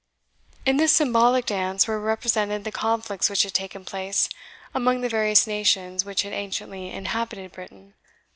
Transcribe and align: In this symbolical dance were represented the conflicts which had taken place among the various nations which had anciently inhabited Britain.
In 0.65 0.77
this 0.77 0.91
symbolical 0.95 1.55
dance 1.55 1.87
were 1.87 1.99
represented 1.99 2.63
the 2.63 2.71
conflicts 2.71 3.29
which 3.29 3.43
had 3.43 3.53
taken 3.53 3.85
place 3.85 4.29
among 4.73 5.01
the 5.01 5.09
various 5.09 5.45
nations 5.45 6.05
which 6.05 6.23
had 6.23 6.33
anciently 6.33 6.89
inhabited 6.89 7.51
Britain. 7.51 7.93